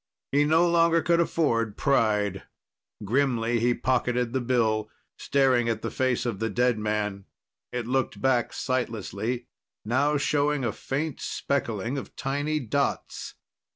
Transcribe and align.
He 0.31 0.45
no 0.45 0.67
longer 0.67 1.03
could 1.03 1.19
afford 1.19 1.77
pride. 1.77 2.41
Grimly, 3.05 3.59
he 3.59 3.75
pocketed 3.75 4.33
the 4.33 4.41
bill, 4.41 4.89
staring 5.19 5.69
at 5.69 5.83
the 5.83 5.91
face 5.91 6.25
of 6.25 6.39
the 6.39 6.49
dead 6.49 6.79
man. 6.79 7.25
It 7.71 7.85
looked 7.85 8.19
back 8.19 8.51
sightlessly, 8.51 9.45
now 9.85 10.17
showing 10.17 10.65
a 10.65 10.71
faint 10.71 11.19
speckling 11.21 11.99
of 11.99 12.15
tiny 12.15 12.59
dots. 12.59 13.35